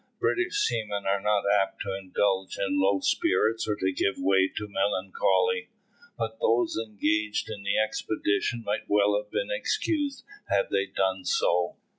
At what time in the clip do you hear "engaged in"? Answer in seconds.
6.75-7.61